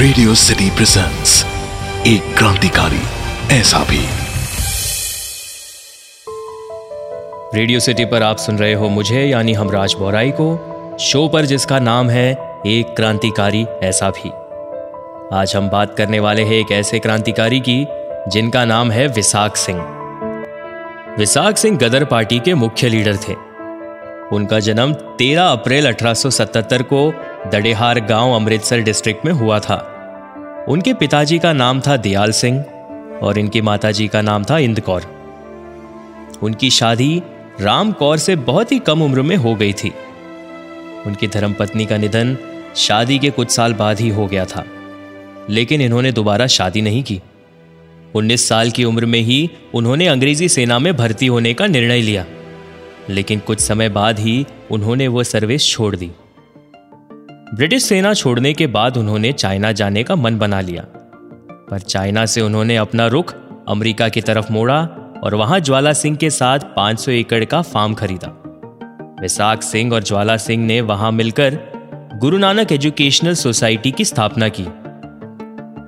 [0.00, 1.44] Radio city presents
[2.06, 3.00] एक क्रांतिकारी,
[3.54, 4.00] ऐसा भी।
[7.58, 11.78] रेडियो सिटी पर आप सुन रहे हो मुझे, यानी हमराज बोराई को। शो पर जिसका
[11.78, 14.28] नाम है एक क्रांतिकारी, ऐसा भी।
[15.36, 17.86] आज हम बात करने वाले हैं एक ऐसे क्रांतिकारी की,
[18.28, 19.80] जिनका नाम है विसाख सिंह।
[21.18, 23.50] विसाख सिंह गदर पार्टी के मुख्य लीडर थे।
[24.32, 27.14] उनका जन्म 13 अप्रैल 1877 को
[27.52, 29.89] दडेहार गाँव अमृतसर डिस्ट्रिक्ट में हुआ था।
[30.68, 32.60] उनके पिताजी का नाम था दयाल सिंह
[33.22, 35.02] और इनकी माताजी का नाम था इंद कौर।
[36.42, 37.22] उनकी शादी
[37.60, 39.92] राम कौर से बहुत ही कम उम्र में हो गई थी।
[41.06, 42.36] उनकी धर्मपत्नी का निधन
[42.76, 44.64] शादी के कुछ साल बाद ही हो गया था,
[45.50, 47.20] लेकिन इन्होंने दोबारा शादी नहीं की।
[48.14, 52.24] 19 साल की उम्र में ही उन्होंने अंग्रेज़ी सेना में भर्ती होने का निर्णय लिया,
[53.08, 56.10] लेकिन कुछ समय बाद ही उन्होंने वह सर्विस छोड़ दी।
[57.54, 60.82] ब्रिटिश सेना छोड़ने के बाद उन्होंने चाइना जाने का मन बना लिया।
[61.70, 63.34] पर चाइना से उन्होंने अपना रुख
[63.68, 64.80] अमेरिका की तरफ़ मोड़ा
[65.24, 68.42] और वहाँ ज्वाला सिंह के साथ 500 एकड़ का फार्म खरीदा।
[69.20, 71.58] विसाख सिंह और ज्वाला सिंह ने वहाँ मिलकर
[72.14, 74.66] गुरु नानक एजुकेशनल सोसाइटी की स्थापना की,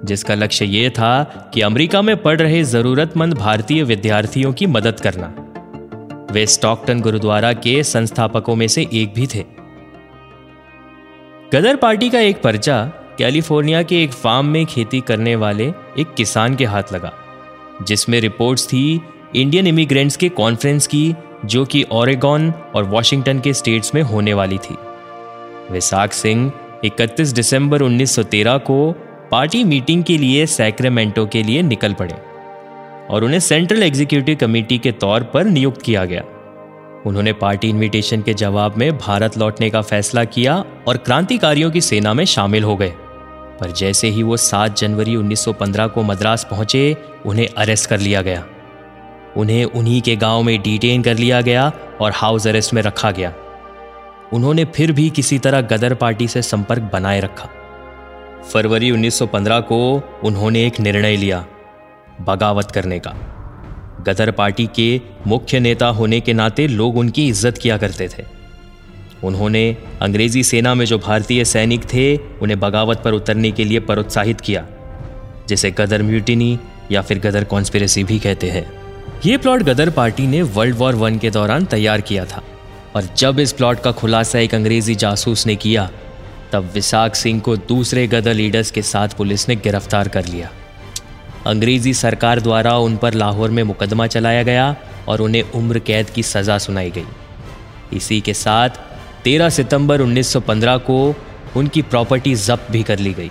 [0.07, 5.35] जिसका लक्ष्य यह था कि अमेरिका में पढ़ रहे जरूरतमंद भारतीय विद्यार्थियों की मदद करना।
[6.33, 9.62] वे स्टॉकटन गुरुद्वारा के संस्थापकों में से एक भी थे।
[11.53, 12.85] गदर पार्टी का एक पर्चा
[13.19, 15.65] कैलिफ़ोर्निया के एक फार्म में खेती करने वाले
[15.99, 17.13] एक किसान के हाथ लगा,
[17.83, 19.01] जिसमें रिपोर्ट्स थी
[19.37, 21.15] इंडियन इमिग्रेंट्स के कॉन्फ्रेंस की,
[21.45, 24.77] जो कि ओरेगॉन और वॉशिंगटन के स्टेट्स में होने वाली थी।
[25.71, 26.51] विसाख सिंह
[26.85, 28.93] 31 दिसंबर 1913 को
[29.31, 32.15] पार्टी मीटिंग के लिए सैक्रेमेंटो के लिए निकल पड़े
[33.11, 36.25] और उन्हें सेंट्रल एग्जीक्यूटिव कमेटी के तौर पर नियुक्त किया गया।
[37.07, 42.15] उन्होंने पार्टी इनविटेशन के जवाब में भारत लौटने का फैसला किया और क्रांतिकारियों की सेना
[42.15, 42.93] में शामिल हो गए।
[43.61, 48.47] पर जैसे ही वो 7 जनवरी 1915 को मद्रास पहुँचे, उन्हें अरेस्ट कर लिया गया।
[49.37, 53.35] उन्हें उन्हीं के गाँव में डिटेन कर लिया गया और हाउस अरेस्ट में रखा गया।
[54.33, 57.49] उन्होंने फिर भी किसी तरह गदर पार्टी से संपर्क बनाए रखा।
[58.53, 61.47] फरवरी 1915 को उन्होंने एक निर्णय लिया,
[62.21, 63.32] बगावत करने का।
[64.03, 68.25] गदर पार्टी के मुख्य नेता होने के नाते लोग उनकी इज़्ज़त किया करते थे।
[69.25, 69.65] उन्होंने
[70.03, 74.65] अंग्रेज़ी सेना में जो भारतीय सैनिक थे, उन्हें बगावत पर उतरने के लिए प्रोत्साहित किया,
[75.49, 76.59] जिसे गदर म्यूटिनी
[76.91, 78.67] या फिर गदर कॉन्स्पिरसी भी कहते हैं।
[79.27, 82.43] ये प्लॉट गदर पार्टी ने वर्ल्ड वॉर वन के दौरान तैयार किया था,
[82.97, 85.91] और जब इस प्लॉट का खुलासा एक अंग्रेज़ी जासूस ने किया,
[86.53, 90.51] तब विशाख सिंह को दूसरे गदर लीडर्स के साथ पुलिस ने गिरफ़्तार कर लिया।
[91.47, 94.75] अंग्रेज़ी सरकार द्वारा उन पर लाहौर में मुकदमा चलाया गया
[95.09, 98.69] और उन्हें उम्र कैद की सज़ा सुनाई गई। इसी के साथ
[99.25, 101.15] 13 सितंबर 1915 को
[101.57, 103.31] उनकी प्रॉपर्टी जब्त भी कर ली गई।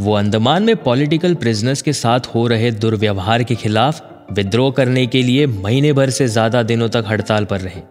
[0.00, 5.22] वो अंडमान में पॉलिटिकल प्रिजनर्स के साथ हो रहे दुर्व्यवहार के खिलाफ विद्रोह करने के
[5.22, 7.82] लिए महीने भर से ज़्यादा दिनों तक हड़ताल पर रहे।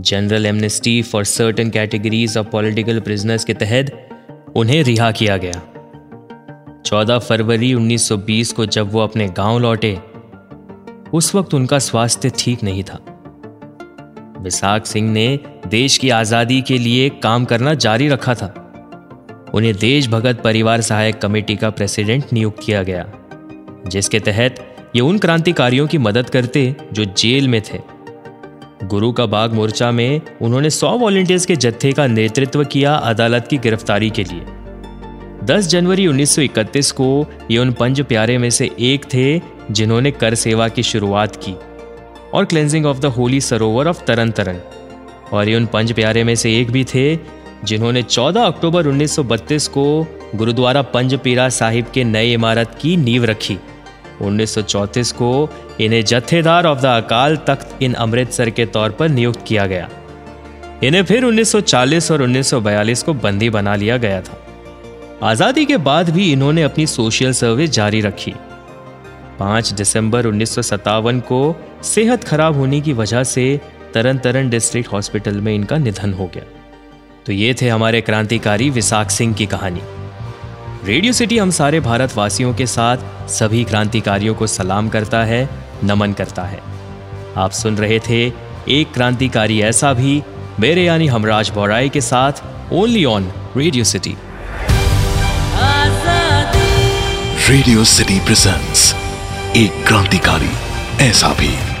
[0.00, 5.62] General amnesty for certain categories of political prisoners के तहत उन्हें रिहा किया गया।
[6.84, 9.98] 14 फरवरी 1920 को जब वो अपने गाँव लौटे,
[11.12, 12.98] उस वक्त उनका स्वास्थ्य ठीक नहीं था।
[14.40, 18.54] विसाख सिंह ने देश की आज़ादी के लिए काम करना जारी रखा था।
[19.54, 23.06] उन्हें देश भगत परिवार सहायक कमेटी का प्रेसिडेंट नियुक्त किया गया,
[23.86, 24.56] जिसके तहत
[24.96, 27.78] ये उन क्रांतिकारियों की मदद करते जो जेल में थे।
[28.84, 33.58] गुरु का बाग मोर्चा में उन्होंने सौ वॉलेंटियर्स के जत्थे का नेतृत्व किया अदालत की
[33.58, 34.61] गिरफ्तारी के लिए।
[35.42, 40.68] 10 जनवरी 1931 को ये उन पंज प्यारे में से एक थे जिन्होंने कर सेवा
[40.68, 41.54] की शुरुआत की
[42.34, 44.60] और cleansing of the Holi Sarovar of तरन तरन
[45.32, 47.18] और ये उन पंज प्यारे में से एक भी थे
[47.64, 53.58] जिन्होंने 14 अक्टूबर 1932 को गुरुद्वारा पंज पीरा साहिब के नए इमारत की नींव रखी।
[54.20, 55.50] 1934 को
[55.80, 59.88] इन्हें जत्थेदार ऑफ़ द अकाल तख्त इन अमृतसर के तौर पर नियुक्त किया गया।
[60.84, 64.41] इन्हें फिर 1940 और 1942 को बंदी बना लिया गया था।
[65.22, 68.32] आज़ादी के बाद भी इन्होंने अपनी सोशल सर्विस जारी रखी।
[69.40, 71.38] 5 दिसंबर उन्नीस सौ सत्तावन को
[71.84, 73.44] सेहत खराब होने की वजह से
[73.94, 76.42] तरन तरन डिस्ट्रिक्ट हॉस्पिटल में इनका निधन हो गया।
[77.26, 79.82] तो ये थे हमारे क्रांतिकारी विसाख सिंह की कहानी।
[80.84, 85.48] रेडियो सिटी हम सारे भारतवासियों के साथ सभी क्रांतिकारियों को सलाम करता है,
[85.84, 86.60] नमन करता है।
[87.36, 88.20] आप सुन रहे थे
[88.70, 90.22] एक क्रांतिकारी ऐसा भी,
[90.60, 94.16] मेरे यानी हमराज बौराई के साथ only on radio city
[97.48, 98.94] radio city presents
[99.56, 100.50] एक क्रांतिकारी
[101.04, 101.71] ऐसा भी।